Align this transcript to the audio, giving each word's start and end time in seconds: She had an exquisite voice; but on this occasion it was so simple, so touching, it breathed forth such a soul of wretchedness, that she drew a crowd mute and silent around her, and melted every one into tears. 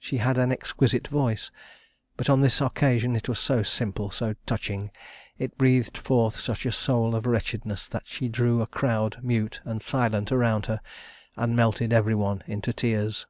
She 0.00 0.16
had 0.16 0.38
an 0.38 0.50
exquisite 0.50 1.06
voice; 1.06 1.52
but 2.16 2.28
on 2.28 2.40
this 2.40 2.60
occasion 2.60 3.14
it 3.14 3.28
was 3.28 3.38
so 3.38 3.62
simple, 3.62 4.10
so 4.10 4.34
touching, 4.44 4.90
it 5.38 5.56
breathed 5.56 5.96
forth 5.96 6.36
such 6.36 6.66
a 6.66 6.72
soul 6.72 7.14
of 7.14 7.26
wretchedness, 7.26 7.86
that 7.86 8.08
she 8.08 8.28
drew 8.28 8.60
a 8.60 8.66
crowd 8.66 9.22
mute 9.22 9.60
and 9.64 9.80
silent 9.80 10.32
around 10.32 10.66
her, 10.66 10.80
and 11.36 11.54
melted 11.54 11.92
every 11.92 12.16
one 12.16 12.42
into 12.48 12.72
tears. 12.72 13.28